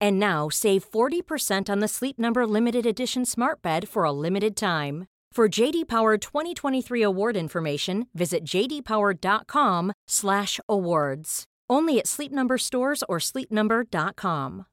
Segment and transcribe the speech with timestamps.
[0.00, 4.56] And now save 40% on the Sleep Number limited edition smart bed for a limited
[4.56, 5.06] time.
[5.34, 11.44] For JD Power 2023 award information, visit jdpower.com/awards.
[11.72, 14.64] Only at Sleep Number stores or sleepnumber.com.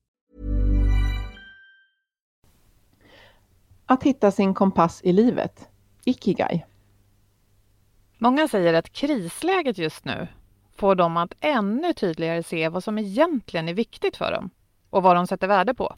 [3.85, 5.67] Att hitta sin kompass i livet.
[6.05, 6.65] Ikigai.
[8.17, 10.27] Många säger att krisläget just nu
[10.75, 14.49] får dem att ännu tydligare se vad som egentligen är viktigt för dem
[14.91, 15.95] och vad de sätter värde på.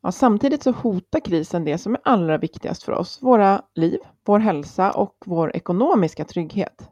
[0.00, 4.38] Ja, samtidigt så hotar krisen det som är allra viktigast för oss, våra liv, vår
[4.38, 6.88] hälsa och vår ekonomiska trygghet.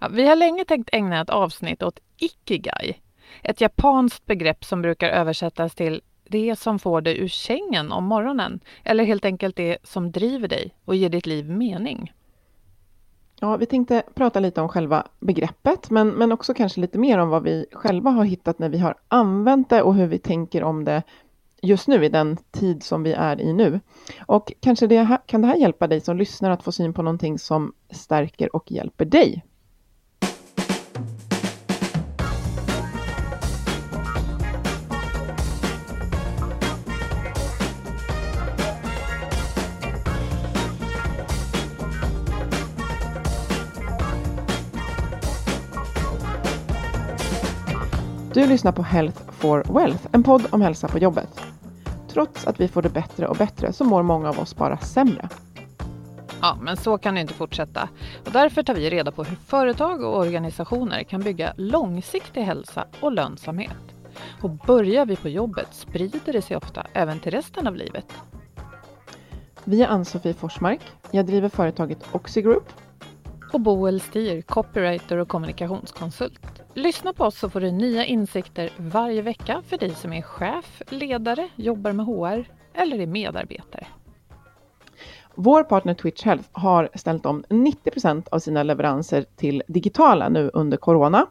[0.00, 2.96] Ja, vi har länge tänkt ägna ett avsnitt åt ikigai,
[3.42, 8.60] ett japanskt begrepp som brukar översättas till det som får dig ur sängen om morgonen
[8.84, 12.12] eller helt enkelt det som driver dig och ger ditt liv mening.
[13.40, 17.28] Ja, vi tänkte prata lite om själva begreppet, men, men också kanske lite mer om
[17.28, 20.84] vad vi själva har hittat när vi har använt det och hur vi tänker om
[20.84, 21.02] det
[21.62, 23.80] just nu i den tid som vi är i nu.
[24.26, 27.02] Och kanske det här, kan det här hjälpa dig som lyssnar att få syn på
[27.02, 29.44] någonting som stärker och hjälper dig.
[48.34, 51.40] Du lyssnar på Health for Wealth, en podd om hälsa på jobbet.
[52.08, 55.28] Trots att vi får det bättre och bättre så mår många av oss bara sämre.
[56.40, 57.88] Ja, men så kan det inte fortsätta.
[58.26, 63.12] Och därför tar vi reda på hur företag och organisationer kan bygga långsiktig hälsa och
[63.12, 63.94] lönsamhet.
[64.42, 68.06] Och börjar vi på jobbet sprider det sig ofta även till resten av livet.
[69.64, 70.80] Vi är Ann-Sofie Forsmark.
[71.10, 72.72] Jag driver företaget Oxigroup.
[73.52, 76.63] Och Boel Stier, copywriter och kommunikationskonsult.
[76.76, 80.82] Lyssna på oss så får du nya insikter varje vecka för dig som är chef,
[80.88, 83.86] ledare, jobbar med HR eller är medarbetare.
[85.34, 90.50] Vår partner Twitch Health har ställt om 90 procent av sina leveranser till digitala nu
[90.54, 91.26] under corona.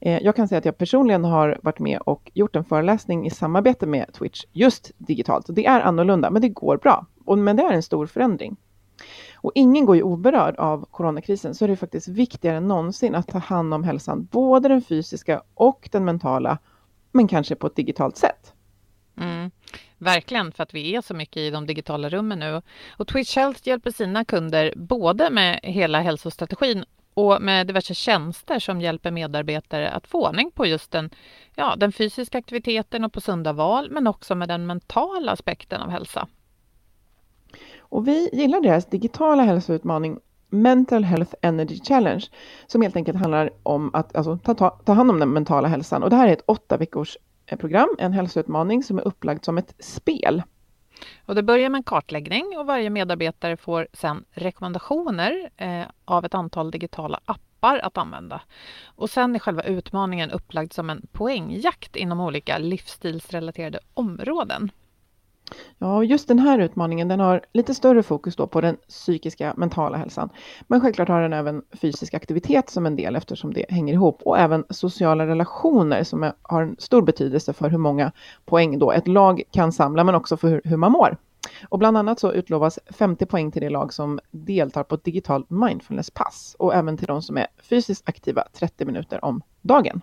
[0.00, 3.30] Eh, jag kan säga att jag personligen har varit med och gjort en föreläsning i
[3.30, 5.46] samarbete med Twitch just digitalt.
[5.48, 7.06] Det är annorlunda, men det går bra.
[7.36, 8.56] Men det är en stor förändring.
[9.42, 13.28] Och ingen går ju oberörd av coronakrisen, så är det faktiskt viktigare än någonsin att
[13.28, 16.58] ta hand om hälsan, både den fysiska och den mentala,
[17.12, 18.52] men kanske på ett digitalt sätt.
[19.16, 19.50] Mm,
[19.98, 22.62] verkligen, för att vi är så mycket i de digitala rummen nu.
[22.96, 26.84] Och Twitch Health hjälper sina kunder både med hela hälsostrategin
[27.14, 31.10] och med diverse tjänster som hjälper medarbetare att få ordning på just den,
[31.54, 35.90] ja, den fysiska aktiviteten och på sunda val, men också med den mentala aspekten av
[35.90, 36.28] hälsa.
[37.92, 40.18] Och vi gillar deras digitala hälsoutmaning
[40.48, 42.24] Mental Health Energy Challenge
[42.66, 46.02] som helt enkelt handlar om att alltså, ta, ta, ta hand om den mentala hälsan.
[46.02, 47.16] Och det här är ett åtta veckors
[47.46, 50.42] eh, program, en hälsoutmaning som är upplagd som ett spel.
[51.26, 56.34] Och det börjar med en kartläggning och varje medarbetare får sedan rekommendationer eh, av ett
[56.34, 58.40] antal digitala appar att använda.
[58.86, 64.70] Och sen är själva utmaningen upplagd som en poängjakt inom olika livsstilsrelaterade områden.
[65.78, 69.96] Ja, just den här utmaningen den har lite större fokus då på den psykiska mentala
[69.96, 70.28] hälsan.
[70.66, 74.38] Men självklart har den även fysisk aktivitet som en del eftersom det hänger ihop och
[74.38, 78.12] även sociala relationer som är, har en stor betydelse för hur många
[78.44, 81.16] poäng då ett lag kan samla men också för hur, hur man mår.
[81.68, 85.50] Och bland annat så utlovas 50 poäng till det lag som deltar på ett digitalt
[85.50, 90.02] mindfulnesspass och även till de som är fysiskt aktiva 30 minuter om dagen.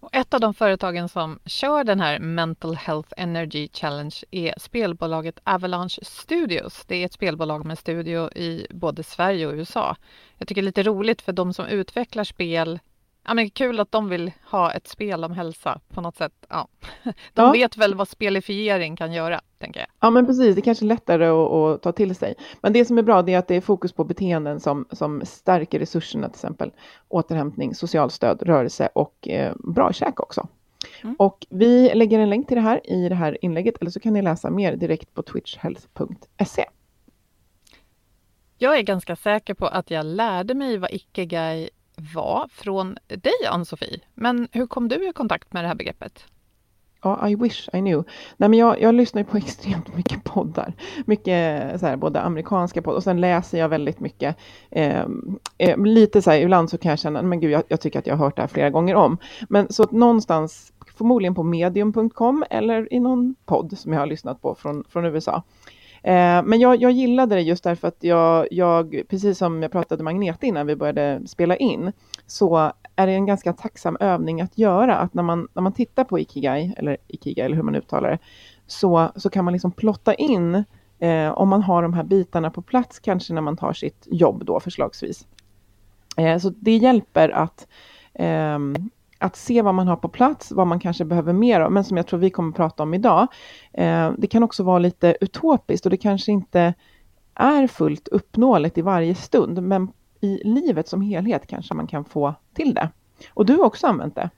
[0.00, 5.38] Och ett av de företagen som kör den här Mental Health Energy Challenge är spelbolaget
[5.44, 6.84] Avalanche Studios.
[6.86, 9.96] Det är ett spelbolag med studio i både Sverige och USA.
[10.38, 12.78] Jag tycker det är lite roligt för de som utvecklar spel
[13.26, 16.32] Ja, men kul att de vill ha ett spel om hälsa på något sätt.
[16.48, 16.68] Ja.
[17.04, 17.52] De ja.
[17.52, 19.88] vet väl vad spelifiering kan göra, tänker jag.
[20.00, 20.54] Ja, men precis.
[20.54, 22.34] Det är kanske är lättare att, att, ta till sig.
[22.60, 25.22] Men det som är bra det är att det är fokus på beteenden som, som
[25.24, 26.72] stärker resurserna, till exempel
[27.08, 30.48] återhämtning, socialstöd, rörelse och eh, bra käk också.
[31.02, 31.16] Mm.
[31.18, 34.12] Och vi lägger en länk till det här i det här inlägget, eller så kan
[34.12, 36.64] ni läsa mer direkt på twitchhealth.se.
[38.58, 44.00] Jag är ganska säker på att jag lärde mig vad Ikigai var från dig, Ann-Sofie.
[44.14, 46.24] Men hur kom du i kontakt med det här begreppet?
[47.02, 48.04] Ja, I wish I knew.
[48.36, 50.74] Nej, men jag, jag lyssnar på extremt mycket poddar.
[51.06, 54.36] Mycket så här, både amerikanska poddar och sen läser jag väldigt mycket.
[54.70, 55.04] Eh,
[55.58, 58.06] eh, lite så här, ibland så kan jag känna, men gud, jag, jag, tycker att
[58.06, 59.18] jag har hört det här flera gånger om.
[59.48, 64.42] Men så att någonstans, förmodligen på medium.com eller i någon podd som jag har lyssnat
[64.42, 65.42] på från, från USA.
[66.06, 70.02] Eh, men jag, jag gillade det just därför att jag, jag, precis som jag pratade
[70.02, 71.92] med Agneta innan vi började spela in,
[72.26, 74.96] så är det en ganska tacksam övning att göra.
[74.96, 78.18] Att när man, när man tittar på Ikigai, eller Ikigai eller hur man uttalar det,
[78.66, 80.64] så, så kan man liksom plotta in
[80.98, 84.44] eh, om man har de här bitarna på plats, kanske när man tar sitt jobb
[84.44, 85.26] då förslagsvis.
[86.16, 87.66] Eh, så det hjälper att
[88.14, 88.58] eh,
[89.18, 91.96] att se vad man har på plats, vad man kanske behöver mer av, men som
[91.96, 93.26] jag tror vi kommer att prata om idag.
[93.72, 96.74] Eh, det kan också vara lite utopiskt och det kanske inte
[97.34, 102.34] är fullt uppnåeligt i varje stund, men i livet som helhet kanske man kan få
[102.54, 102.88] till det.
[103.34, 104.30] Och du har också använt det?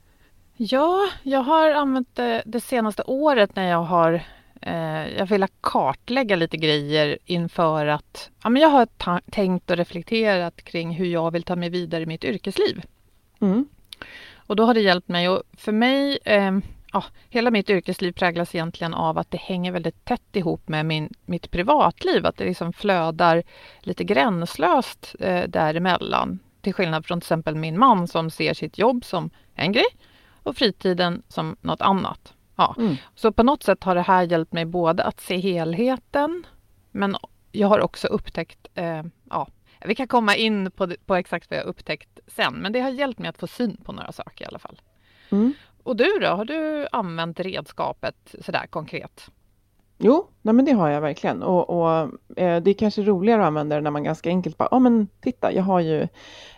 [0.57, 4.23] Ja, jag har använt det det senaste året när jag har
[4.61, 8.89] eh, jag vill kartlägga lite grejer inför att ja, men jag har
[9.31, 12.83] tänkt och reflekterat kring hur jag vill ta mig vidare i mitt yrkesliv.
[13.41, 13.69] Mm.
[14.49, 16.59] Och då har det hjälpt mig och för mig, eh,
[16.93, 21.15] ja, hela mitt yrkesliv präglas egentligen av att det hänger väldigt tätt ihop med min,
[21.27, 23.43] mitt privatliv, att det liksom flödar
[23.81, 26.39] lite gränslöst eh, däremellan.
[26.61, 29.97] Till skillnad från till exempel min man som ser sitt jobb som en grej
[30.43, 32.35] och fritiden som något annat.
[32.57, 32.75] Ja.
[32.79, 32.97] Mm.
[33.15, 36.47] Så på något sätt har det här hjälpt mig både att se helheten
[36.91, 37.17] men
[37.53, 39.49] jag har också upptäckt eh, ja,
[39.85, 43.19] vi kan komma in på, på exakt vad jag upptäckt sen, men det har hjälpt
[43.19, 44.81] mig att få syn på några saker i alla fall.
[45.31, 45.53] Mm.
[45.83, 49.31] Och du då, har du använt redskapet sådär konkret?
[49.99, 51.43] Jo, nej men det har jag verkligen.
[51.43, 51.91] Och, och
[52.37, 54.81] eh, det är kanske roligare att använda det när man ganska enkelt bara, ja ah,
[54.81, 56.09] men titta, jag har ju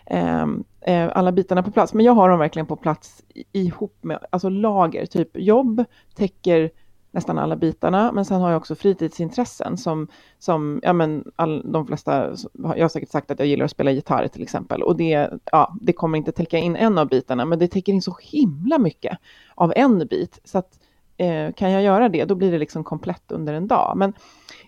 [0.05, 0.45] eh,
[0.81, 1.93] eh, alla bitarna på plats.
[1.93, 5.85] Men jag har dem verkligen på plats ihop med, alltså lager, typ jobb
[6.15, 6.71] täcker
[7.11, 8.11] nästan alla bitarna.
[8.11, 10.07] Men sen har jag också fritidsintressen som,
[10.39, 13.91] som ja men all, de flesta, jag har säkert sagt att jag gillar att spela
[13.91, 14.83] gitarr till exempel.
[14.83, 18.01] Och det, ja, det kommer inte täcka in en av bitarna, men det täcker in
[18.01, 19.17] så himla mycket
[19.55, 20.39] av en bit.
[20.43, 20.79] Så att
[21.21, 23.93] eh, kan jag göra det, då blir det liksom komplett under en dag.
[23.95, 24.13] Men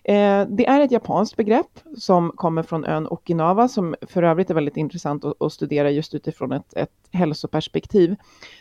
[0.04, 4.54] eh, det är ett japanskt begrepp som kommer från ön Okinawa, som för övrigt är
[4.54, 8.16] väldigt intressant att, att studera just utifrån ett, ett hälsoperspektiv.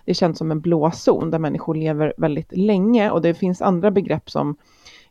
[0.06, 3.62] Det är känt som en blå zon där människor lever väldigt länge och det finns
[3.62, 4.56] andra begrepp som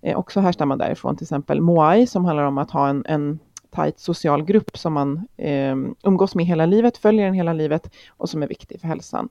[0.03, 3.39] eh, också härstammar därifrån, till exempel moai som handlar om att ha en, en
[3.71, 8.29] tajt social grupp som man eh, umgås med hela livet, följer den hela livet och
[8.29, 9.29] som är viktig för hälsan.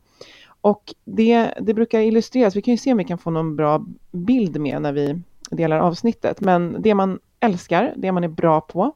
[0.61, 3.85] Och det, det brukar illustreras, vi kan ju se om vi kan få någon bra
[4.11, 8.95] bild med när vi delar avsnittet, men det man älskar, det man är bra på,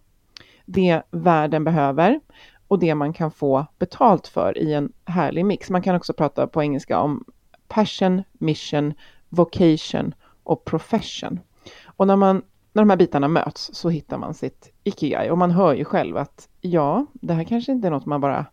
[0.65, 2.19] det världen behöver
[2.67, 5.69] och det man kan få betalt för i en härlig mix.
[5.69, 7.25] Man kan också prata på engelska om
[7.67, 8.93] passion, mission,
[9.29, 11.39] vocation och profession.
[11.85, 12.41] Och när, man,
[12.73, 16.17] när de här bitarna möts så hittar man sitt ikigai och man hör ju själv
[16.17, 18.45] att ja, det här kanske inte är något man bara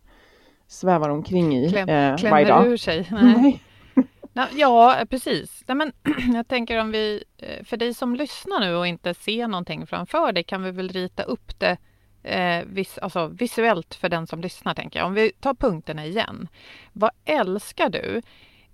[0.73, 2.67] svävar omkring i Kläm, eh, varje dag.
[2.67, 3.09] ur sig.
[3.12, 3.61] Nej.
[4.33, 4.49] Nej.
[4.52, 5.64] Ja, precis.
[5.67, 5.93] Nej, men
[6.35, 10.33] jag tänker om vi, eh, för dig som lyssnar nu och inte ser någonting framför
[10.33, 11.76] dig, kan vi väl rita upp det
[12.23, 15.07] eh, vis, alltså visuellt för den som lyssnar, tänker jag.
[15.07, 16.49] Om vi tar punkterna igen.
[16.93, 18.23] Vad älskar du?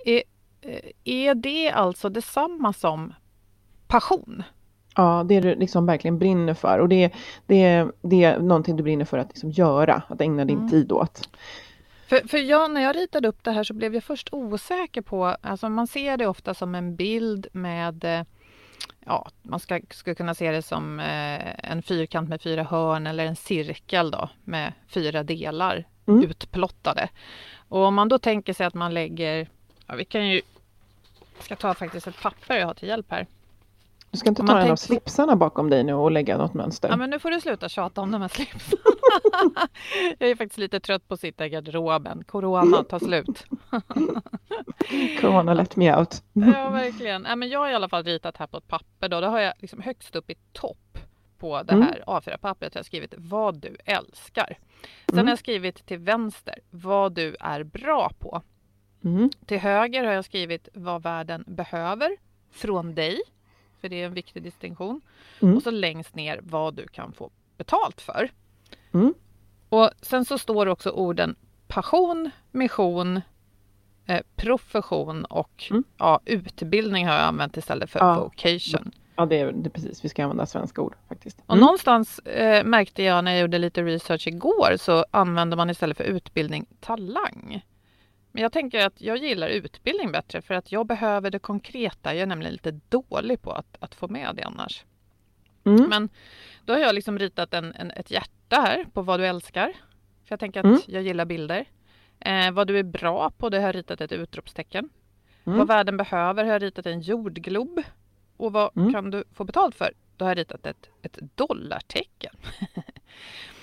[0.05, 0.23] Är,
[0.61, 3.15] eh, är det alltså detsamma som
[3.87, 4.43] passion?
[4.97, 7.13] Ja, det du liksom verkligen brinner för och det,
[7.47, 10.71] det, det är någonting du brinner för att liksom göra, att ägna din mm.
[10.71, 11.29] tid åt.
[12.09, 15.25] För, för jag, när jag ritade upp det här så blev jag först osäker på,
[15.27, 18.27] alltså man ser det ofta som en bild med
[19.09, 23.27] ja, man ska, ska kunna se det som eh, en fyrkant med fyra hörn eller
[23.27, 26.25] en cirkel då med fyra delar mm.
[26.25, 27.09] utplottade.
[27.69, 29.49] Och om man då tänker sig att man lägger,
[29.87, 30.41] ja, vi kan ju,
[31.37, 33.27] jag ska ta faktiskt ett papper jag har till hjälp här.
[34.11, 34.73] Du ska inte ta en tänker...
[34.73, 36.89] av slipsarna bakom dig nu och lägga något mönster?
[36.89, 38.83] Ja, men nu får du sluta tjata om de här slipsarna.
[40.19, 42.25] jag är faktiskt lite trött på att sitta i garderoben.
[42.25, 43.45] Corona tar slut.
[45.21, 46.23] Corona let me out.
[46.33, 47.25] ja, verkligen.
[47.29, 49.09] Ja, men jag har i alla fall ritat här på ett papper.
[49.09, 50.99] Då, då har jag liksom högst upp i topp
[51.39, 51.85] på det mm.
[51.85, 52.05] här mm.
[52.07, 54.59] A4-pappret har jag skrivit vad du älskar.
[55.07, 55.27] Sen mm.
[55.27, 58.43] har jag skrivit till vänster vad du är bra på.
[59.05, 59.31] Mm.
[59.47, 62.17] Till höger har jag skrivit vad världen behöver
[62.51, 63.21] från dig
[63.81, 65.01] för det är en viktig distinktion.
[65.43, 65.57] Mm.
[65.57, 68.31] Och så längst ner vad du kan få betalt för.
[68.95, 69.15] Mm.
[69.69, 71.37] Och sen så står det också orden
[71.69, 73.21] passion, mission,
[74.07, 75.85] eh, profession och mm.
[75.99, 78.21] ja, utbildning har jag använt istället för ja.
[78.21, 78.93] vocation.
[79.17, 80.05] Ja, det är, det är precis.
[80.05, 81.39] Vi ska använda svenska ord faktiskt.
[81.47, 81.61] Och mm.
[81.61, 86.05] någonstans eh, märkte jag när jag gjorde lite research igår så använder man istället för
[86.05, 87.63] utbildning talang.
[88.39, 92.15] Men jag tänker att jag gillar utbildning bättre för att jag behöver det konkreta.
[92.15, 94.85] Jag är nämligen lite dålig på att, att få med det annars.
[95.65, 95.89] Mm.
[95.89, 96.09] Men
[96.65, 99.73] då har jag liksom ritat en, en, ett hjärta här på vad du älskar.
[100.25, 100.81] För jag tänker att mm.
[100.87, 101.65] jag gillar bilder.
[102.21, 104.89] Eh, vad du är bra på, det har jag ritat ett utropstecken.
[105.45, 105.59] Mm.
[105.59, 107.83] Vad världen behöver har jag ritat en jordglob.
[108.37, 108.93] Och vad mm.
[108.93, 109.93] kan du få betalt för?
[110.17, 112.35] Då har jag ritat ett, ett dollartecken.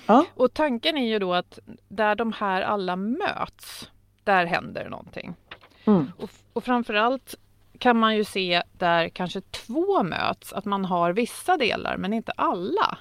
[0.06, 0.26] ja.
[0.34, 3.90] Och tanken är ju då att där de här alla möts
[4.26, 5.34] där händer någonting.
[5.84, 6.12] Mm.
[6.18, 7.34] Och, och framförallt
[7.78, 12.32] kan man ju se där kanske två möts, att man har vissa delar men inte
[12.32, 12.98] alla.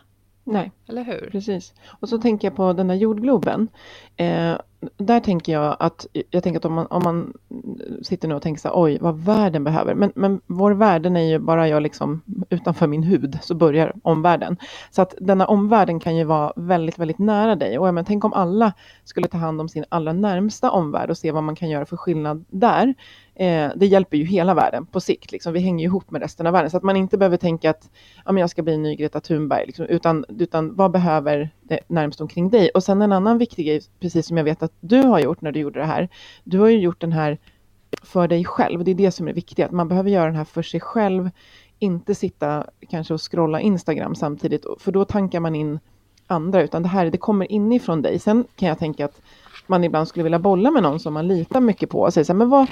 [0.48, 1.30] Nej, eller hur?
[1.32, 1.74] Precis.
[2.00, 3.68] Och så tänker jag på den här jordgloben.
[4.16, 4.56] Eh,
[4.98, 7.34] där tänker jag att, jag tänker att om man, om man
[8.02, 9.96] sitter nu och tänker så här, oj, vad världen behöver.
[9.96, 14.58] Men, men vår världen är ju bara jag liksom utanför min hud, så börjar omvärlden.
[14.92, 17.80] Så att denna omvärlden kan ju vara väldigt, väldigt nära dig.
[17.80, 18.74] Och men, tänk om alla
[19.04, 21.98] skulle ta hand om sin allra närmsta omvärld och se vad man kan göra för
[21.98, 22.94] skillnad där.
[23.36, 25.32] Eh, det hjälper ju hela världen på sikt.
[25.32, 25.54] Liksom.
[25.54, 26.72] Vi hänger ihop med resten av världen.
[26.72, 27.90] Så att man inte behöver tänka att
[28.26, 29.66] ja, men jag ska bli en ny Greta Thunberg.
[29.66, 32.70] Liksom, utan, utan vad behöver det närmst omkring dig?
[32.70, 35.52] Och sen en annan viktig grej, precis som jag vet att du har gjort när
[35.52, 36.10] du gjorde det här.
[36.44, 37.38] Du har ju gjort den här
[38.04, 38.84] för dig själv.
[38.84, 39.66] Det är det som är viktigt.
[39.66, 41.30] Att man behöver göra den här för sig själv.
[41.80, 44.66] Inte sitta kanske och scrolla Instagram samtidigt.
[44.80, 45.80] För då tankar man in
[46.28, 46.62] andra.
[46.62, 48.20] Utan det här det kommer inifrån dig.
[48.20, 49.22] Sen kan jag tänka att
[49.68, 52.02] man ibland skulle vilja bolla med någon som man litar mycket på.
[52.02, 52.68] Och säga så här, men vad,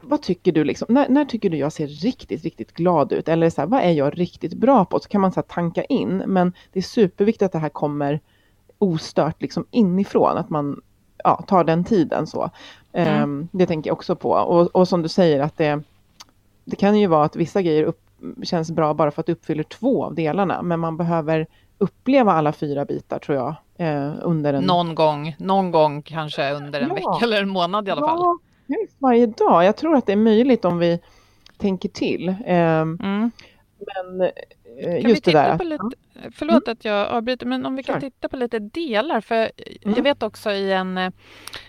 [0.00, 3.28] vad, tycker du liksom, när, när, tycker du jag ser riktigt, riktigt glad ut?
[3.28, 5.00] Eller så här, vad är jag riktigt bra på?
[5.00, 8.20] Så kan man så tanka in, men det är superviktigt att det här kommer
[8.78, 10.80] ostört liksom inifrån, att man
[11.24, 12.50] ja, tar den tiden så.
[12.92, 13.22] Mm.
[13.22, 14.30] Um, det tänker jag också på.
[14.30, 15.82] Och, och, som du säger att det,
[16.64, 18.00] det kan ju vara att vissa grejer upp,
[18.42, 21.46] känns bra bara för att det uppfyller två av delarna, men man behöver
[21.78, 23.54] uppleva alla fyra bitar tror jag.
[23.76, 24.64] Eh, under en...
[24.64, 26.94] Någon gång, någon gång kanske under en ja.
[26.94, 28.08] vecka eller en månad i alla ja.
[28.08, 28.38] fall
[28.70, 29.64] helst varje dag.
[29.64, 31.00] Jag tror att det är möjligt om vi
[31.58, 32.34] tänker till.
[32.46, 33.30] Ehm, mm.
[33.86, 34.30] Men
[34.78, 35.64] eh, just det där.
[35.64, 35.84] Lite,
[36.32, 36.72] förlåt mm.
[36.72, 39.20] att jag avbryter, men om vi kan titta på lite delar.
[39.20, 39.96] För mm.
[39.96, 41.10] jag vet också i en, eh,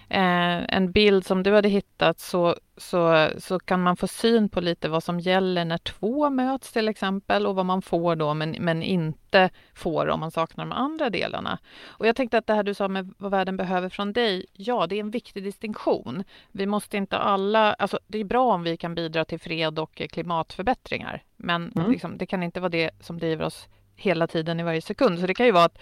[0.09, 4.89] en bild som du hade hittat så, så, så kan man få syn på lite
[4.89, 8.83] vad som gäller när två möts till exempel och vad man får då men, men
[8.83, 11.59] inte får om man saknar de andra delarna.
[11.85, 14.87] Och jag tänkte att det här du sa med vad världen behöver från dig, ja
[14.87, 16.23] det är en viktig distinktion.
[16.51, 20.01] Vi måste inte alla, alltså det är bra om vi kan bidra till fred och
[20.09, 21.91] klimatförbättringar men mm.
[21.91, 23.67] liksom, det kan inte vara det som driver oss
[24.01, 25.19] hela tiden i varje sekund.
[25.19, 25.77] Så det kan ju vara att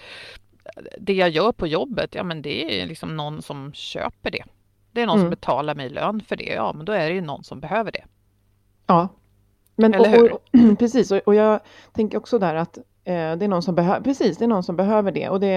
[0.97, 4.43] det jag gör på jobbet, ja men det är liksom någon som köper det.
[4.91, 5.25] Det är någon mm.
[5.25, 6.53] som betalar mig lön för det.
[6.55, 8.03] Ja, men då är det ju någon som behöver det.
[8.87, 9.07] Ja,
[9.75, 10.33] men, Eller hur?
[10.33, 11.59] Och, och, precis, och, och, jag
[11.93, 12.83] tänker också där att eh,
[13.13, 15.29] det är någon som behöver, precis, det är någon som behöver det.
[15.29, 15.55] Och det,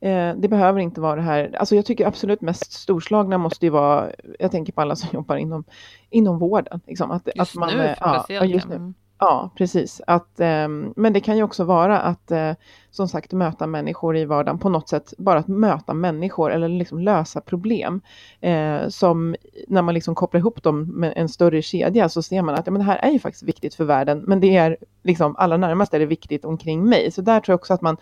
[0.00, 3.70] eh, det behöver inte vara det här, alltså jag tycker absolut mest storslagna måste ju
[3.70, 5.64] vara, jag tänker på alla som jobbar inom,
[6.10, 6.80] inom vården.
[6.86, 8.94] Liksom, att, just att man, nu, ja, just nu.
[9.18, 10.00] Ja, precis.
[10.06, 12.52] Att, eh, men det kan ju också vara att eh,
[12.90, 15.14] som sagt möta människor i vardagen på något sätt.
[15.18, 18.00] Bara att möta människor eller liksom lösa problem.
[18.40, 19.36] Eh, som
[19.68, 22.72] när man liksom kopplar ihop dem med en större kedja så ser man att ja,
[22.72, 24.24] men det här är ju faktiskt viktigt för världen.
[24.26, 27.10] Men det är liksom allra närmast är det viktigt omkring mig.
[27.10, 27.96] Så där tror jag också att man,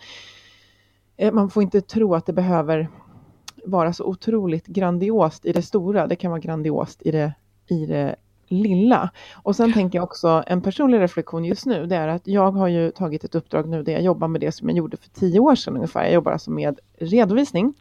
[1.17, 2.89] eh, man får inte tro att det behöver
[3.65, 6.07] vara så otroligt grandiost i det stora.
[6.07, 7.33] Det kan vara grandiost i det,
[7.67, 8.15] i det
[8.47, 9.09] lilla.
[9.33, 12.67] Och sen tänker jag också en personlig reflektion just nu, det är att jag har
[12.67, 15.39] ju tagit ett uppdrag nu där jag jobbar med det som jag gjorde för tio
[15.39, 16.03] år sedan ungefär.
[16.03, 17.73] Jag jobbar alltså med redovisning.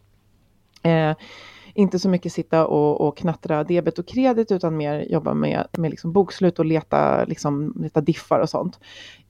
[0.82, 1.16] Eh,
[1.74, 5.90] inte så mycket sitta och, och knattra debet och kredit utan mer jobba med, med
[5.90, 8.80] liksom bokslut och leta, liksom, leta diffar och sånt.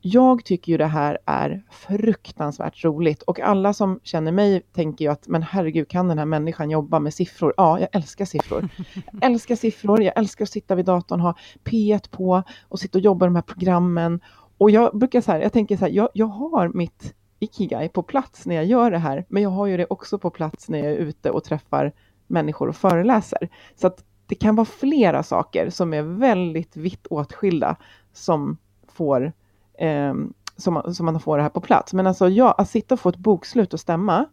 [0.01, 5.11] Jag tycker ju det här är fruktansvärt roligt och alla som känner mig tänker ju
[5.11, 7.55] att men herregud kan den här människan jobba med siffror?
[7.57, 8.69] Ja, jag älskar siffror.
[9.13, 11.35] Jag älskar siffror, jag älskar att sitta vid datorn, ha
[11.65, 14.21] P1 på och sitta och jobba med de här programmen.
[14.59, 18.03] Och jag brukar så här, jag tänker så här, jag, jag har mitt ikigai på
[18.03, 20.79] plats när jag gör det här, men jag har ju det också på plats när
[20.79, 21.93] jag är ute och träffar
[22.27, 23.49] människor och föreläser.
[23.77, 27.77] Så att det kan vara flera saker som är väldigt vitt åtskilda
[28.13, 28.57] som
[28.89, 29.33] får
[29.79, 30.15] eh,
[30.57, 31.93] som, som man får det här på plats.
[31.93, 34.27] Men alltså ja, att sitta och få ett bokslut och stämma,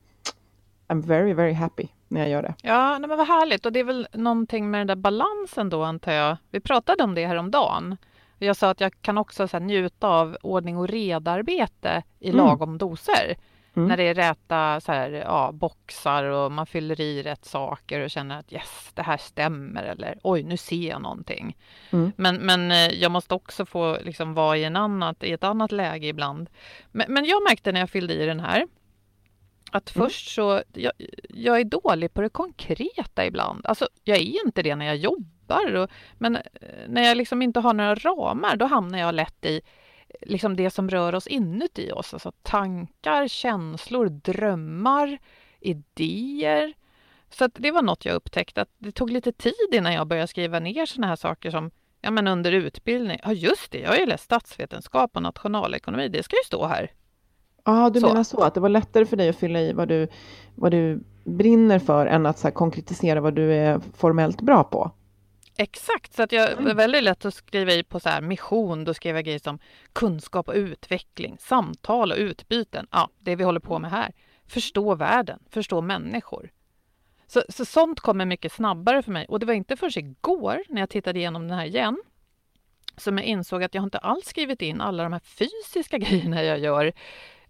[0.87, 2.55] I'm very, very happy när jag gör det.
[2.61, 3.65] Ja, men vad härligt.
[3.65, 6.37] Och det är väl någonting med den där balansen då, antar jag.
[6.51, 7.97] Vi pratade om det här om dagen.
[8.37, 12.45] Jag sa att jag kan också så njuta av ordning och redarbete i mm.
[12.45, 13.35] lagom doser.
[13.75, 13.87] Mm.
[13.87, 18.09] När det är räta så här, ja, boxar och man fyller i rätt saker och
[18.09, 21.57] känner att yes, det här stämmer eller oj, nu ser jag någonting.
[21.91, 22.11] Mm.
[22.15, 25.71] Men, men eh, jag måste också få liksom vara i, en annat, i ett annat
[25.71, 26.49] läge ibland.
[26.91, 28.67] Men, men jag märkte när jag fyllde i den här
[29.71, 30.07] att mm.
[30.07, 30.91] först så, jag,
[31.29, 33.65] jag är dålig på det konkreta ibland.
[33.65, 35.75] Alltså, jag är inte det när jag jobbar.
[35.75, 36.41] Och, men eh,
[36.87, 39.61] när jag liksom inte har några ramar, då hamnar jag lätt i
[40.21, 42.13] liksom det som rör oss inuti oss.
[42.13, 45.17] Alltså tankar, känslor, drömmar,
[45.59, 46.73] idéer.
[47.29, 50.59] Så det var något jag upptäckte, att det tog lite tid innan jag började skriva
[50.59, 53.19] ner såna här saker som ja, men under utbildning.
[53.23, 56.09] Ja, just det, jag har ju läst statsvetenskap och nationalekonomi.
[56.09, 56.91] Det ska ju stå här.
[57.65, 58.07] Ja, du så.
[58.07, 60.07] menar så, att det var lättare för dig att fylla i vad du,
[60.55, 64.91] vad du brinner för än att så konkretisera vad du är formellt bra på?
[65.57, 68.83] Exakt, så att jag var väldigt lätt att skriva i på så här mission.
[68.83, 69.59] Då skrev jag grejer som
[69.93, 72.87] kunskap och utveckling, samtal och utbyten.
[72.91, 74.13] Ja, det vi håller på med här.
[74.47, 76.51] Förstå världen, förstå människor.
[77.27, 79.25] Så, så sånt kommer mycket snabbare för mig.
[79.29, 82.01] Och det var inte förrän igår när jag tittade igenom den här igen
[82.97, 86.59] som jag insåg att jag inte alls skrivit in alla de här fysiska grejerna jag
[86.59, 86.93] gör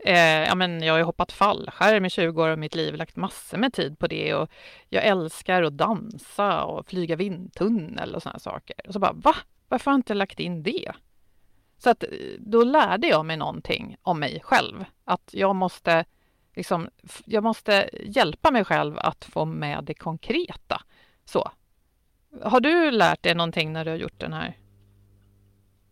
[0.03, 3.57] Eh, ja, men jag har hoppat fallskärm i 20 år av mitt liv, lagt massor
[3.57, 4.49] med tid på det och
[4.89, 8.75] jag älskar att dansa och flyga vindtunnel och sådana saker.
[8.87, 9.35] Och så bara, va?
[9.67, 10.91] Varför har jag inte lagt in det?
[11.77, 14.85] Så att eh, då lärde jag mig någonting om mig själv.
[15.03, 16.05] Att jag måste,
[16.55, 16.89] liksom,
[17.25, 20.81] jag måste hjälpa mig själv att få med det konkreta.
[21.25, 21.51] Så.
[22.41, 24.57] Har du lärt dig någonting när du har gjort den här?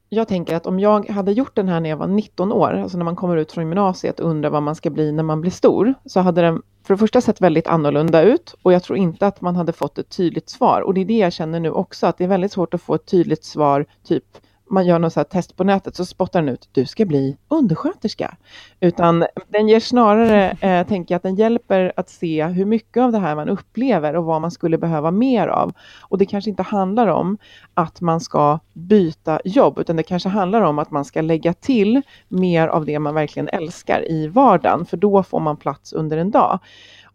[0.09, 2.97] Jag tänker att om jag hade gjort den här när jag var 19 år, alltså
[2.97, 5.51] när man kommer ut från gymnasiet och undrar vad man ska bli när man blir
[5.51, 9.27] stor, så hade den för det första sett väldigt annorlunda ut och jag tror inte
[9.27, 10.81] att man hade fått ett tydligt svar.
[10.81, 12.95] Och det är det jag känner nu också, att det är väldigt svårt att få
[12.95, 14.25] ett tydligt svar, typ
[14.69, 18.37] man gör något så test på nätet så spottar den ut, du ska bli undersköterska.
[18.79, 23.11] Utan den ger snarare, eh, tänker jag, att den hjälper att se hur mycket av
[23.11, 25.73] det här man upplever och vad man skulle behöva mer av.
[26.01, 27.37] Och det kanske inte handlar om
[27.73, 32.01] att man ska byta jobb, utan det kanske handlar om att man ska lägga till
[32.27, 36.31] mer av det man verkligen älskar i vardagen, för då får man plats under en
[36.31, 36.59] dag.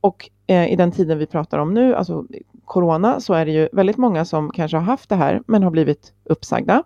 [0.00, 2.24] Och eh, i den tiden vi pratar om nu, alltså
[2.64, 5.70] corona, så är det ju väldigt många som kanske har haft det här, men har
[5.70, 6.82] blivit uppsagda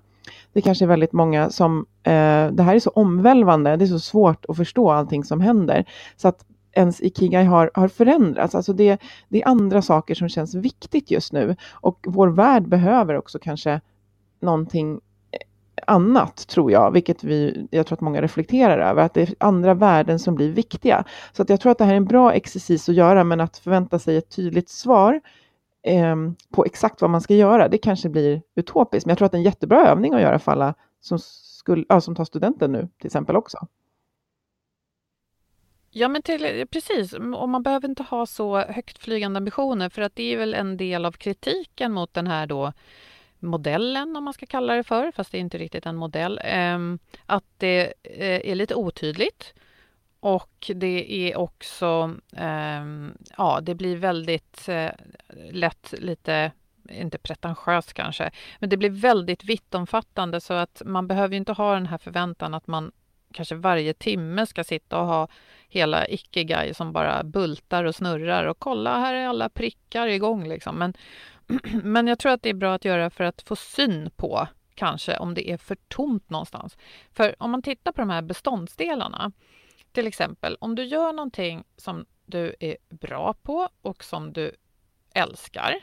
[0.58, 4.00] det kanske är väldigt många som, eh, det här är så omvälvande, det är så
[4.00, 5.84] svårt att förstå allting som händer.
[6.16, 8.54] Så att ens ikigai har, har förändrats.
[8.54, 11.56] Alltså det, det är andra saker som känns viktigt just nu.
[11.72, 13.80] Och vår värld behöver också kanske
[14.40, 14.92] någonting
[15.30, 15.38] eh,
[15.86, 19.74] annat, tror jag, vilket vi, jag tror att många reflekterar över, att det är andra
[19.74, 21.04] värden som blir viktiga.
[21.32, 23.58] Så att jag tror att det här är en bra exercis att göra, men att
[23.58, 25.20] förvänta sig ett tydligt svar
[25.82, 26.16] eh,
[26.50, 29.06] på exakt vad man ska göra, det kanske blir utopiskt.
[29.06, 31.84] Men jag tror att det är en jättebra övning att göra för alla som, skulle,
[31.88, 33.58] ja, som tar studenten nu till exempel också.
[35.90, 37.12] Ja, men till, precis.
[37.12, 40.76] Och man behöver inte ha så högt flygande ambitioner för att det är väl en
[40.76, 42.72] del av kritiken mot den här då
[43.38, 46.78] modellen, om man ska kalla det för, fast det är inte riktigt en modell, eh,
[47.26, 49.54] att det eh, är lite otydligt
[50.20, 52.84] och det är också, eh,
[53.36, 54.90] ja, det blir väldigt eh,
[55.50, 56.52] lätt lite,
[56.90, 61.86] inte pretentiöst kanske, men det blir väldigt vittomfattande så att man behöver inte ha den
[61.86, 62.92] här förväntan att man
[63.32, 65.28] kanske varje timme ska sitta och ha
[65.68, 70.76] hela icke-guy som bara bultar och snurrar och kolla, här är alla prickar igång liksom.
[70.76, 70.94] Men,
[71.82, 75.16] men jag tror att det är bra att göra för att få syn på kanske
[75.16, 76.76] om det är för tomt någonstans.
[77.12, 79.32] För om man tittar på de här beståndsdelarna
[79.98, 84.52] till exempel, om du gör någonting som du är bra på och som du
[85.14, 85.74] älskar,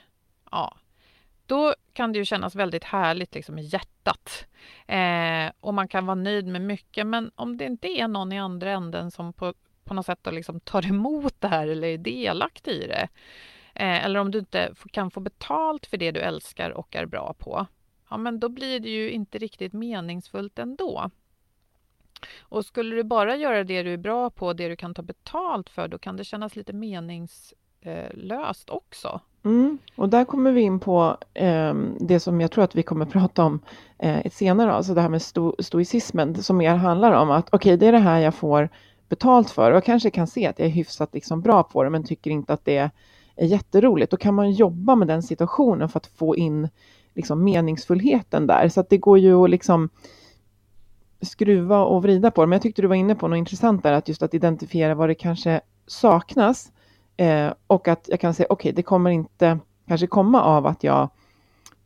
[0.51, 0.77] ja,
[1.45, 4.45] då kan det ju kännas väldigt härligt liksom i hjärtat.
[4.87, 8.39] Eh, och man kan vara nöjd med mycket, men om det inte är någon i
[8.39, 12.71] andra änden som på, på något sätt liksom tar emot det här eller är delaktig
[12.71, 13.07] i det,
[13.73, 17.33] eh, eller om du inte kan få betalt för det du älskar och är bra
[17.39, 17.65] på,
[18.09, 21.11] ja, men då blir det ju inte riktigt meningsfullt ändå.
[22.39, 25.69] Och skulle du bara göra det du är bra på, det du kan ta betalt
[25.69, 29.21] för, då kan det kännas lite meningslöst också.
[29.45, 29.77] Mm.
[29.95, 33.43] Och där kommer vi in på eh, det som jag tror att vi kommer prata
[33.43, 33.59] om
[33.99, 37.77] eh, senare, alltså det här med sto stoicismen som mer handlar om att okej, okay,
[37.77, 38.69] det är det här jag får
[39.09, 41.89] betalt för och jag kanske kan se att jag är hyfsat liksom bra på det
[41.89, 42.91] men tycker inte att det är
[43.45, 44.11] jätteroligt.
[44.11, 46.69] Då kan man jobba med den situationen för att få in
[47.13, 48.69] liksom meningsfullheten där.
[48.69, 49.89] Så att det går ju att liksom
[51.21, 52.47] skruva och vrida på det.
[52.47, 55.09] Men jag tyckte du var inne på något intressant där, att just att identifiera vad
[55.09, 56.71] det kanske saknas.
[57.17, 60.83] Eh, och att jag kan säga, okej, okay, det kommer inte kanske komma av att
[60.83, 61.09] jag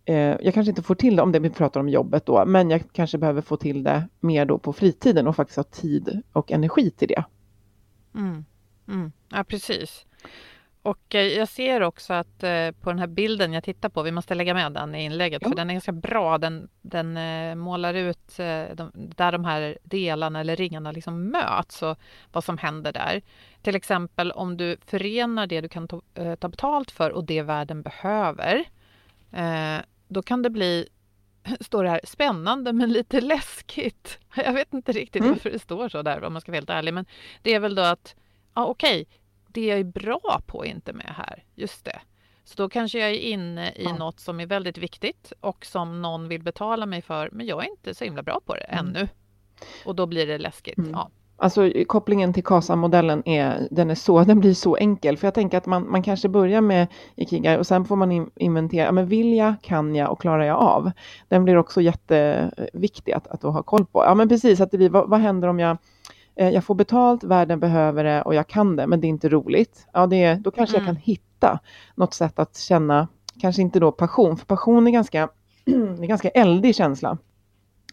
[0.06, 2.70] eh, jag kanske inte får till det om det vi pratar om jobbet då, men
[2.70, 6.52] jag kanske behöver få till det mer då på fritiden och faktiskt ha tid och
[6.52, 7.24] energi till det.
[8.16, 8.46] Mm.
[8.88, 9.12] Mm.
[9.30, 10.06] Ja, precis.
[10.82, 14.12] Och eh, jag ser också att eh, på den här bilden jag tittar på, vi
[14.12, 15.50] måste lägga med den i inlägget, ja.
[15.50, 16.38] för den är ganska bra.
[16.38, 18.38] Den, den eh, målar ut
[18.74, 21.98] de, där de här delarna eller ringarna liksom möts och
[22.32, 23.22] vad som händer där.
[23.62, 26.02] Till exempel om du förenar det du kan ta,
[26.40, 28.66] ta betalt för och det världen behöver,
[30.08, 30.90] då kan det bli
[31.60, 34.20] står det här, spännande men lite läskigt.
[34.36, 35.34] Jag vet inte riktigt mm.
[35.34, 37.06] varför det står så där om man ska vara helt ärlig, men
[37.42, 38.16] det är väl då att
[38.54, 39.08] ja, okej,
[39.52, 41.44] det jag är bra på är inte med här.
[41.56, 42.00] Just det.
[42.44, 43.96] Så då kanske jag är inne i ja.
[43.96, 47.70] något som är väldigt viktigt och som någon vill betala mig för, men jag är
[47.70, 48.88] inte så himla bra på det mm.
[48.88, 49.08] ännu.
[49.86, 50.78] Och då blir det läskigt.
[50.78, 50.92] Mm.
[50.92, 51.10] Ja.
[51.42, 55.18] Alltså kopplingen till KASA-modellen är, den är så, den blir så enkel.
[55.18, 58.92] För jag tänker att man, man kanske börjar med Ikigai och sen får man inventera,
[58.92, 60.92] men vill jag, kan jag och klarar jag av?
[61.28, 64.04] Den blir också jätteviktig att, att ha koll på.
[64.04, 65.78] Ja men precis, att det blir, vad, vad händer om jag
[66.46, 69.88] jag får betalt, världen behöver det och jag kan det, men det är inte roligt.
[69.94, 70.86] Ja, det, då kanske mm.
[70.86, 71.60] jag kan hitta
[71.96, 73.08] något sätt att känna,
[73.42, 75.30] kanske inte då passion, för passion är ganska,
[75.66, 77.18] det är ganska eldig känsla.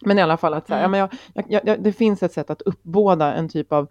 [0.01, 0.81] Men i alla fall att mm.
[0.81, 3.87] ja, men jag, jag, jag, det finns ett sätt att uppbåda en typ av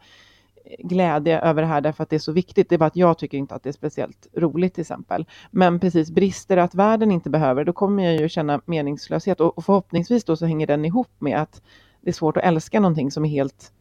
[0.78, 2.68] glädje över det här därför att det är så viktigt.
[2.68, 5.26] Det är bara att jag tycker inte att det är speciellt roligt till exempel.
[5.50, 9.64] Men precis, brister att världen inte behöver, då kommer jag ju känna meningslöshet och, och
[9.64, 11.62] förhoppningsvis då så hänger den ihop med att
[12.00, 13.72] det är svårt att älska någonting som är helt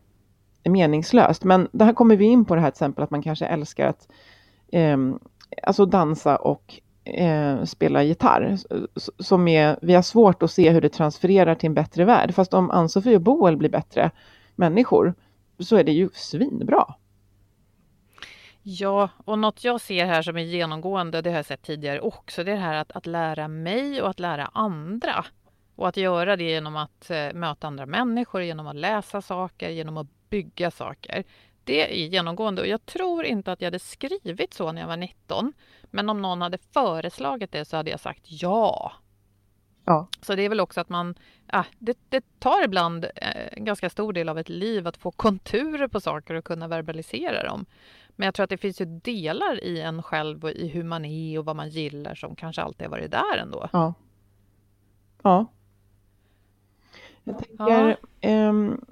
[0.70, 1.44] meningslöst.
[1.44, 3.88] Men det här kommer vi in på det här till exempel att man kanske älskar
[3.88, 4.08] att
[4.72, 4.98] eh,
[5.64, 8.58] alltså dansa och eh, spela gitarr.
[9.20, 12.36] Som är, vi har svårt att se hur det transfererar till en bättre värld.
[12.36, 14.12] Fast om Ann-Sofie och Boel blir bättre
[14.56, 15.14] människor
[15.60, 16.96] så är det ju svinbra.
[18.68, 22.44] Ja, och något jag ser här som är genomgående, det har jag sett tidigare också,
[22.44, 25.26] det är det här att, att lära mig och att lära andra.
[25.76, 29.98] Och att göra det genom att eh, möta andra människor, genom att läsa saker, genom
[29.98, 31.24] att bygga saker.
[31.64, 34.98] Det är genomgående och jag tror inte att jag hade skrivit så när jag var
[34.98, 35.54] 19.
[35.84, 38.94] Men om någon hade föreslagit det så hade jag sagt ja.
[39.86, 40.08] Ja.
[40.22, 41.16] Så det är väl också att man,
[41.52, 45.12] ja, det, det tar ibland eh, en ganska stor del av ett liv att få
[45.12, 47.66] konturer på saker och kunna verbalisera dem.
[48.16, 51.06] Men jag tror att det finns ju delar i en själv och i hur man
[51.06, 53.70] är och vad man gillar som kanske alltid har varit där ändå.
[53.74, 53.94] Ja.
[55.24, 55.46] Ja.
[57.24, 58.50] Jag tänker, ja.
[58.50, 58.86] Um,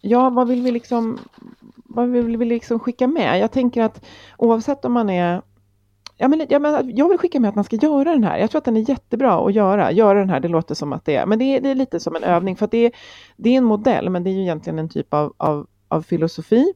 [0.00, 1.18] ja, vad vill vi liksom,
[1.74, 3.40] vad vill vi liksom skicka med?
[3.40, 4.04] Jag tänker att
[4.36, 5.42] oavsett om man är
[6.20, 8.38] Ja, men, ja, men jag vill skicka med att man ska göra den här.
[8.38, 9.92] Jag tror att den är jättebra att göra.
[9.92, 12.00] Göra den här, det låter som att det är, men det är, det är lite
[12.00, 12.92] som en övning för att det är,
[13.36, 16.72] det är en modell, men det är ju egentligen en typ av, av, av filosofi.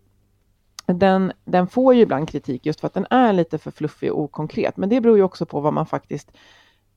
[0.86, 4.20] Den, den får ju ibland kritik just för att den är lite för fluffig och
[4.20, 6.32] okonkret, men det beror ju också på vad man faktiskt,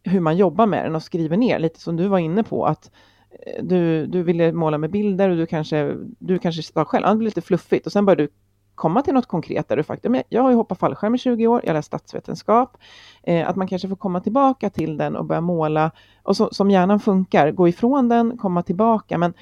[0.04, 2.92] hur man jobbar med den och skriver ner, lite som du var inne på, att
[3.62, 7.26] du, du ville måla med bilder och du kanske, du kanske sa själv, det blir
[7.26, 8.28] lite fluffigt och sen börjar du
[8.76, 11.62] komma till något konkret där du faktiskt, jag har ju hoppat fallskärm i 20 år,
[11.66, 12.78] jag läst statsvetenskap,
[13.24, 15.92] eh, att man kanske får komma tillbaka till den och börja måla
[16.24, 19.18] och så, som hjärnan funkar, gå ifrån den, komma tillbaka.
[19.18, 19.34] Men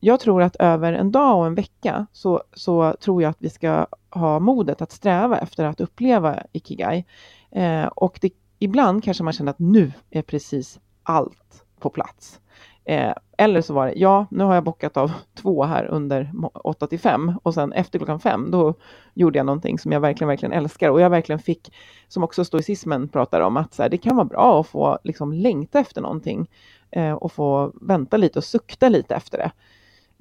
[0.00, 3.50] jag tror att över en dag och en vecka så, så tror jag att vi
[3.50, 7.04] ska ha modet att sträva efter att uppleva Ikigai.
[7.50, 12.40] Eh, och det, ibland kanske man känner att nu är precis allt på plats.
[12.84, 16.86] Eh, eller så var det, ja, nu har jag bockat av två här under 8
[16.86, 18.74] till 5 och sen efter klockan 5 då
[19.14, 21.74] gjorde jag någonting som jag verkligen, verkligen älskar och jag verkligen fick,
[22.08, 25.32] som också stoicismen pratar om, att så här, det kan vara bra att få liksom
[25.32, 26.50] längta efter någonting
[26.90, 29.52] eh, och få vänta lite och sukta lite efter det.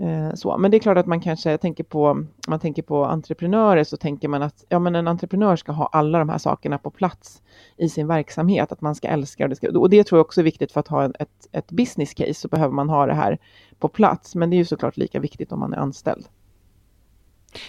[0.02, 0.58] Eh, så.
[0.58, 4.28] Men det är klart att man kanske tänker på, man tänker på entreprenörer så tänker
[4.28, 7.42] man att ja, men en entreprenör ska ha alla de här sakerna på plats
[7.78, 10.42] i sin verksamhet, att man ska älska och det, ska, och det tror jag också
[10.42, 13.38] är viktigt för att ha ett, ett business case så behöver man ha det här
[13.80, 14.36] på plats.
[14.36, 16.26] Men det är ju såklart lika viktigt om man är anställd.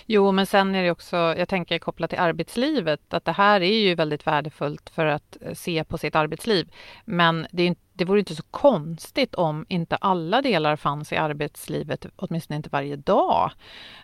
[0.06, 3.78] Jo, men sen är det också, jag tänker kopplat till arbetslivet, att det här är
[3.78, 6.72] ju väldigt värdefullt för att eh, se på sitt arbetsliv.
[7.04, 11.16] Men det, är, inte det vore inte så konstigt om inte alla delar fanns i
[11.16, 13.50] arbetslivet, åtminstone inte varje dag.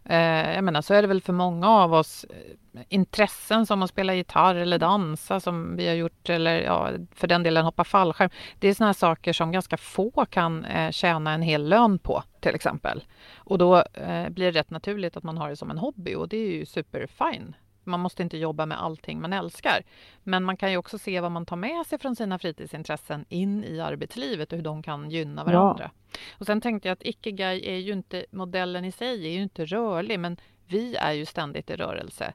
[0.04, 3.90] Eh, jag menar, så är det väl för många av oss eh, intressen som att
[3.90, 8.30] spela gitarr eller dansa som vi har gjort, eller ja, för den delen hoppa fallskärm.
[8.58, 12.54] Det är sådana saker som ganska få kan eh, tjäna en hel lön på, till
[12.54, 13.04] exempel.
[13.36, 16.28] Och då eh, blir det rätt naturligt att man har det som en hobby och
[16.28, 17.54] det är ju superfine.
[17.88, 19.82] Man måste inte jobba med allting man älskar.
[20.22, 23.64] Men man kan ju också se vad man tar med sig från sina fritidsintressen in
[23.64, 25.90] i arbetslivet och hur de kan gynna varandra.
[25.94, 26.18] Ja.
[26.38, 29.64] Och sen tänkte jag att Ikigai är ju inte, modellen i sig är ju inte
[29.64, 32.32] rörlig, men vi är ju ständigt i rörelse.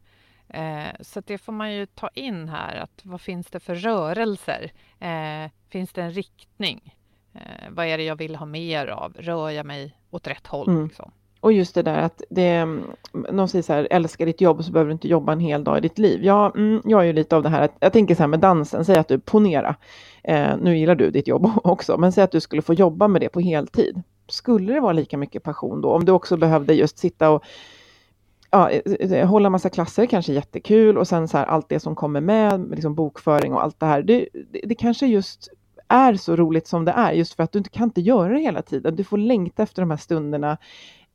[0.47, 4.71] Eh, så det får man ju ta in här, att vad finns det för rörelser?
[4.99, 6.95] Eh, finns det en riktning?
[7.33, 9.13] Eh, vad är det jag vill ha mer av?
[9.19, 10.69] Rör jag mig åt rätt håll?
[10.69, 10.83] Mm.
[10.83, 11.11] Liksom?
[11.43, 14.71] Och just det där att det, mm, någon säger så här, älskar ditt jobb så
[14.71, 16.23] behöver du inte jobba en hel dag i ditt liv.
[16.23, 18.39] Ja, mm, jag är ju lite av det här att jag tänker så här med
[18.39, 19.75] dansen, säg att du ponera,
[20.23, 23.21] eh, nu gillar du ditt jobb också, men säg att du skulle få jobba med
[23.21, 24.01] det på heltid.
[24.27, 25.89] Skulle det vara lika mycket passion då?
[25.89, 27.43] Om du också behövde just sitta och
[28.51, 31.95] ja, eh, eh, hålla massa klasser, kanske jättekul och sen så här allt det som
[31.95, 34.01] kommer med, liksom bokföring och allt det här.
[34.01, 35.49] Det, det, det kanske just
[35.88, 38.39] är så roligt som det är, just för att du inte kan inte göra det
[38.39, 38.95] hela tiden.
[38.95, 40.58] Du får längta efter de här stunderna.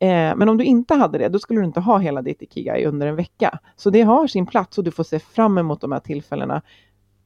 [0.01, 2.85] Eh, men om du inte hade det, då skulle du inte ha hela ditt Ikigai
[2.85, 3.59] under en vecka.
[3.77, 6.63] Så det har sin plats och du får se fram emot de här tillfällena.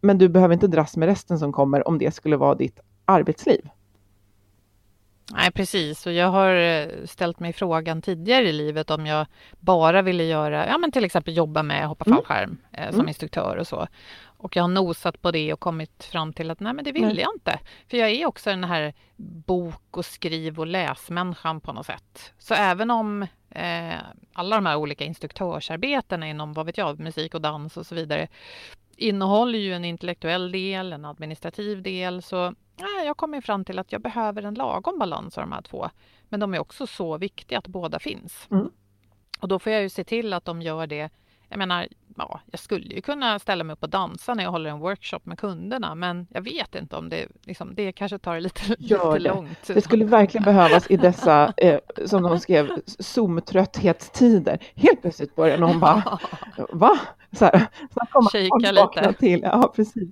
[0.01, 3.69] Men du behöver inte dras med resten som kommer om det skulle vara ditt arbetsliv.
[5.31, 6.07] Nej, precis.
[6.07, 9.27] Och jag har eh, ställt mig frågan tidigare i livet om jag
[9.61, 12.17] bara ville göra, ja men till exempel jobba med hoppa mm.
[12.17, 12.91] fallskärm mm.
[12.91, 13.09] som mm.
[13.09, 13.87] instruktör och så.
[14.43, 17.03] Och jag har nosat på det och kommit fram till att nej, men det vill
[17.03, 17.19] nej.
[17.19, 17.59] jag inte.
[17.91, 18.95] För jag är också den här
[19.47, 22.33] bok och skriv och läsmänniskan på något sätt.
[22.39, 23.95] Så även om eh,
[24.33, 28.29] alla de här olika instruktörsarbetena inom, vad vet jag, musik och dans och så vidare
[29.09, 33.93] innehåller ju en intellektuell del, en administrativ del, så nej, jag kommer fram till att
[33.93, 35.91] jag behöver en lagom balans av de här två.
[36.29, 38.49] Men de är också så viktiga att båda finns.
[38.51, 38.71] Mm.
[39.41, 41.11] Och då får jag ju se till att de gör det
[41.53, 44.71] jag menar, ja, jag skulle ju kunna ställa mig upp och dansa när jag håller
[44.71, 48.63] en workshop med kunderna, men jag vet inte om det, liksom, det kanske tar lite,
[48.79, 49.67] lite långt.
[49.67, 54.59] Det skulle verkligen behövas i dessa, eh, som de skrev, Zoom-trötthetstider.
[54.75, 56.19] Helt plötsligt börjar någon bara,
[56.73, 56.99] va?
[57.33, 59.13] Så här, så Kika lite.
[59.13, 59.41] Till.
[59.43, 60.09] Ja, precis.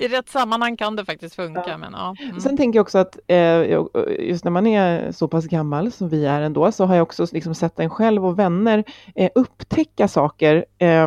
[0.00, 1.64] I rätt sammanhang kan det faktiskt funka.
[1.66, 1.78] Ja.
[1.78, 2.14] Men, ja.
[2.20, 2.40] Mm.
[2.40, 3.78] Sen tänker jag också att eh,
[4.18, 7.26] just när man är så pass gammal som vi är ändå, så har jag också
[7.32, 10.64] liksom sett en själv och vänner eh, upptäcka saker.
[10.78, 11.06] Eh,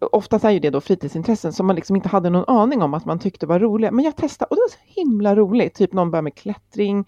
[0.00, 3.04] oftast är ju det då fritidsintressen som man liksom inte hade någon aning om att
[3.04, 3.90] man tyckte var roliga.
[3.90, 5.74] Men jag testade och det var så himla roligt.
[5.74, 6.98] Typ någon börjar med klättring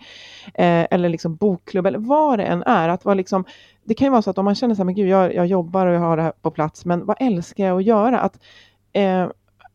[0.55, 2.88] eh, eller liksom bokklubb eller vad det än är.
[2.88, 3.44] Att vara liksom,
[3.85, 5.46] det kan ju vara så att om man känner så här, men gud, jag, jag
[5.46, 8.20] jobbar och jag har det här på plats, men vad älskar jag att göra?
[8.20, 8.38] Att,
[8.92, 9.27] eh,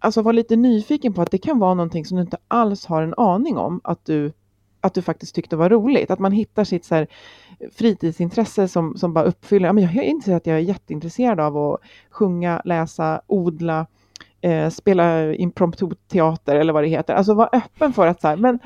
[0.03, 3.01] alltså vara lite nyfiken på att det kan vara någonting som du inte alls har
[3.01, 4.33] en aning om att du,
[4.81, 6.11] att du faktiskt tyckte var roligt.
[6.11, 7.07] Att man hittar sitt så här,
[7.73, 11.79] fritidsintresse som, som bara uppfyller, ja, men jag inser att jag är jätteintresserad av att
[12.09, 13.87] sjunga, läsa, odla,
[14.41, 17.13] eh, spela impromptu teater eller vad det heter.
[17.13, 18.59] Alltså vara öppen för att så här, men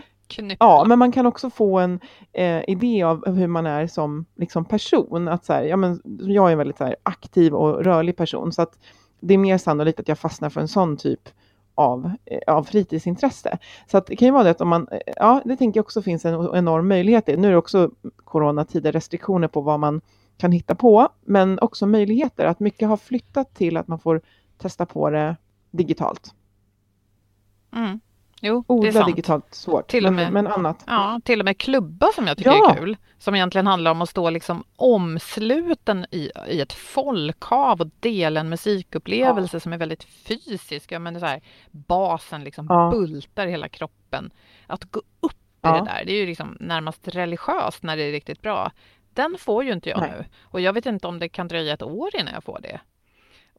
[0.60, 2.00] Ja, men man kan också få en
[2.34, 5.28] eh, idé av hur man är som liksom, person.
[5.28, 8.52] Att så här, ja, men jag är en väldigt så här, aktiv och rörlig person,
[8.52, 8.78] så att
[9.20, 11.30] det är mer sannolikt att jag fastnar för en sån typ
[11.76, 13.58] av, eh, av fritidsintresse.
[13.92, 15.86] Så att det kan ju vara det att om man, eh, ja det tänker jag
[15.86, 17.38] också finns en enorm möjlighet i.
[17.38, 20.02] Nu är det också coronatider, restriktioner på vad man
[20.38, 24.22] kan hitta på, men också möjligheter att mycket har flyttat till att man får
[24.58, 25.36] testa på det
[25.72, 26.34] digitalt.
[27.76, 28.00] Mm.
[28.42, 29.16] Jo, Odla det är sant.
[29.16, 30.84] digitalt svårt, till och med, men, men annat.
[30.88, 32.72] Ja, till och med klubba som jag tycker ja.
[32.72, 32.98] är kul.
[33.18, 38.50] Som egentligen handlar om att stå liksom omsluten i, i ett folkhav och dela en
[38.50, 39.60] musikupplevelse ja.
[39.60, 40.92] som är väldigt fysisk.
[40.92, 42.90] Ja, men så här, basen liksom ja.
[42.92, 44.32] bultar hela kroppen.
[44.68, 48.12] Att gå upp i det där, det är ju liksom närmast religiöst när det är
[48.12, 48.72] riktigt bra.
[49.14, 50.12] Den får ju inte jag Nej.
[50.12, 50.26] nu.
[50.44, 52.80] Och jag vet inte om det kan dröja ett år innan jag får det.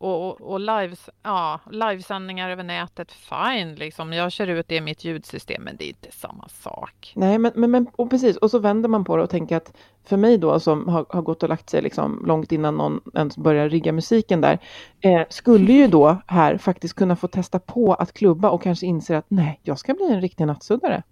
[0.00, 4.12] Och, och, och lives, ja, livesändningar över nätet, fine, liksom.
[4.12, 7.12] jag kör ut det i mitt ljudsystem, men det är inte samma sak.
[7.16, 9.72] Nej, men, men, men och precis, och så vänder man på det och tänker att
[10.04, 13.36] för mig då, som har, har gått och lagt sig liksom långt innan någon ens
[13.36, 14.58] börjar rigga musiken där,
[15.00, 19.18] eh, skulle ju då här faktiskt kunna få testa på att klubba och kanske inse
[19.18, 21.02] att nej, jag ska bli en riktig nattsuddare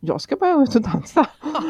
[0.00, 1.26] jag ska bara ut och dansa.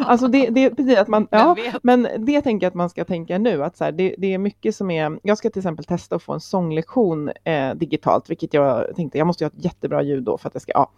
[0.06, 3.38] Alltså det, det precis att man, ja, men det tänker jag att man ska tänka
[3.38, 6.16] nu, att så här, det, det, är mycket som är, jag ska till exempel testa
[6.16, 10.02] att få en sånglektion eh, digitalt, vilket jag tänkte, jag måste ju ha ett jättebra
[10.02, 10.90] ljud då för att det ska, ja.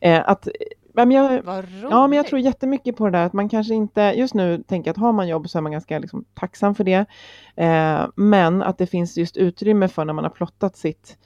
[0.00, 0.48] Eh, att
[0.94, 1.42] Men jag,
[1.90, 4.90] ja, men jag tror jättemycket på det där att man kanske inte, just nu tänker
[4.90, 7.06] att har man jobb så är man ganska liksom, tacksam för det.
[7.56, 11.16] Eh, men att det finns just utrymme för när man har plottat sitt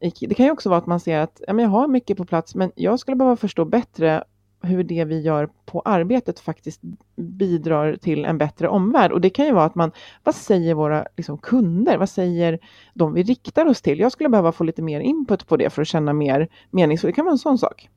[0.00, 2.24] det kan ju också vara att man ser att ja, men jag har mycket på
[2.24, 4.24] plats, men jag skulle behöva förstå bättre
[4.62, 6.80] hur det vi gör på arbetet faktiskt
[7.16, 9.12] bidrar till en bättre omvärld.
[9.12, 9.92] Och det kan ju vara att man,
[10.24, 11.98] vad säger våra liksom, kunder?
[11.98, 12.58] Vad säger
[12.94, 13.98] de vi riktar oss till?
[14.00, 16.98] Jag skulle behöva få lite mer input på det för att känna mer mening.
[16.98, 17.88] Så det kan vara en sån sak.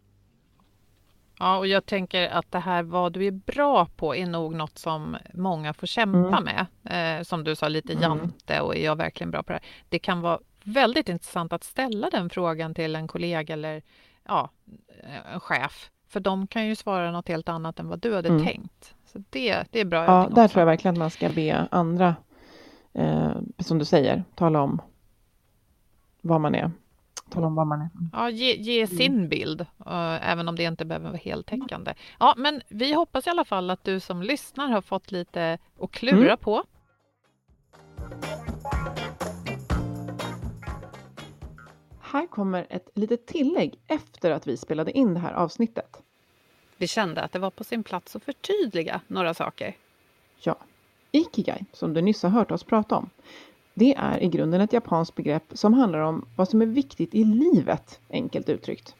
[1.39, 4.77] Ja, och jag tänker att det här vad du är bra på är nog något
[4.77, 6.43] som många får kämpa Mm.
[6.43, 6.65] med.
[7.19, 8.03] Eh, som du sa, lite Mm.
[8.03, 9.63] jante och är jag verkligen bra på det här?
[9.89, 13.81] Det kan vara väldigt intressant att ställa den frågan till en kollega eller
[14.27, 14.49] ja,
[15.33, 15.89] en chef.
[16.13, 18.43] För de kan ju svara något helt annat än vad du hade Mm.
[18.45, 18.95] tänkt.
[19.05, 20.47] Så det, det är bra Ja, där också.
[20.53, 22.15] tror jag verkligen att man ska be andra,
[22.93, 24.81] eh, som du säger, tala om
[26.21, 26.71] vad man är.
[27.29, 27.89] Tala om vad man är.
[28.13, 31.93] Ja, ge, ge sin bild, eh, även om det inte behöver vara heltäckande.
[32.19, 35.91] Ja, men vi hoppas i alla fall att du som lyssnar har fått lite att
[35.91, 36.37] klura Mm.
[36.37, 36.63] på.
[42.13, 46.01] Här kommer ett litet tillägg efter att vi spelade in det här avsnittet.
[46.77, 49.75] Vi kände att det var på sin plats att förtydliga några saker.
[50.39, 50.55] Ja,
[51.11, 53.09] Ikigai, som du nyss har hört oss prata om,
[53.73, 57.23] det är i grunden ett japanskt begrepp som handlar om vad som är viktigt i
[57.23, 58.95] livet, enkelt uttryckt.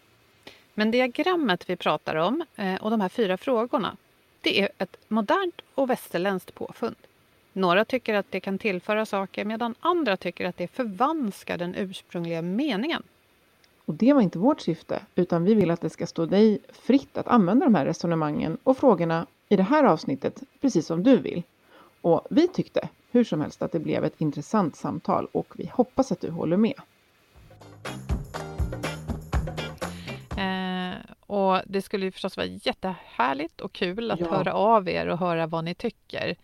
[0.74, 3.98] Men diagrammet vi pratar om eh, och de här fyra frågorna,
[4.42, 6.96] det är ett modernt och västerländskt påfund.
[7.54, 12.42] Några tycker att det kan tillföra saker medan andra tycker att det förvanskar den ursprungliga
[12.42, 13.04] meningen.
[13.86, 17.18] Och det var inte vårt syfte, utan vi vill att det ska stå dig fritt
[17.18, 21.44] att använda de här resonemangen och frågorna i det här avsnittet precis som du vill.
[22.02, 26.12] Och vi tyckte hur som helst att det blev ett intressant samtal och vi hoppas
[26.12, 26.74] att du håller med.
[30.38, 34.30] Eh, och det skulle ju förstås vara jättehärligt och kul att Ja.
[34.30, 36.36] höra av er och höra vad ni tycker.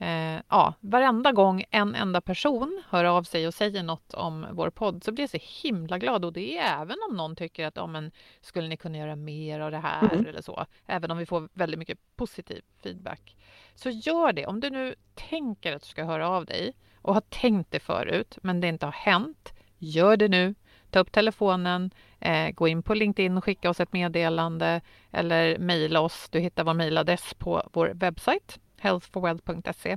[0.00, 4.70] Eh, ja, varenda gång en enda person hör av sig och säger något om vår
[4.70, 7.76] podd så blir jag så himla glad och det är även om någon tycker att
[7.76, 10.26] ja, men, skulle ni kunna göra mer av det här Mm.
[10.26, 10.66] eller så.
[10.86, 13.36] Även om vi får väldigt mycket positiv feedback.
[13.74, 14.46] Så gör det.
[14.46, 18.38] Om du nu tänker att du ska höra av dig och har tänkt det förut
[18.42, 20.54] men det inte har hänt, gör det nu.
[20.90, 24.80] Ta upp telefonen, eh, gå in på LinkedIn och skicka oss ett meddelande
[25.12, 26.28] eller mejla oss.
[26.30, 29.96] Du hittar vår mejladress på vår webbsajt healthforwealth.se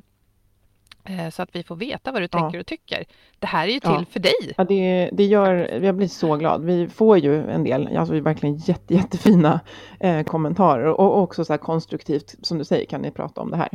[1.04, 2.40] eh, så att vi får veta vad du Ja.
[2.40, 3.04] tänker och tycker.
[3.40, 4.06] Det här är ju till Ja.
[4.10, 4.54] för dig.
[4.58, 6.64] Ja, det, det gör, jag blir så glad.
[6.66, 9.60] Vi får ju en del, alltså verkligen jätte, jättefina
[10.00, 13.58] eh, kommentarer och, också så här konstruktivt, som du säger, kan ni prata om det
[13.58, 13.70] här.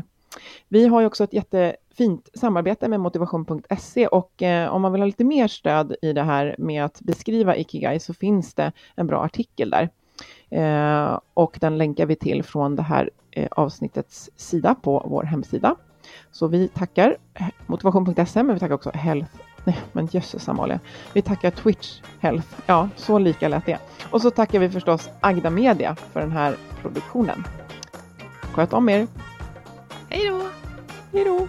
[0.69, 5.07] Vi har ju också ett jättefint samarbete med motivation.se och eh, om man vill ha
[5.07, 9.25] lite mer stöd i det här med att beskriva Ikigai så finns det en bra
[9.25, 9.88] artikel där.
[10.51, 13.11] Eh, och den länkar vi till från det här
[13.51, 15.77] avsnittets sida på vår hemsida.
[16.31, 19.31] Så vi tackar eh, motivation.se men vi tackar också Health
[19.66, 20.81] Nej, men jösses Amalia.
[21.12, 22.49] Vi tackar Twitch Health.
[22.66, 23.79] Ja, så lika lät det.
[24.11, 27.44] Och så tackar vi förstås Agda Media för den här produktionen.
[28.53, 29.07] Sköt om er.
[30.09, 30.42] Hej då!
[31.12, 31.49] Hej då!